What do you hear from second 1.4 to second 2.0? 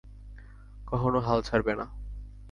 ছাড়বে না।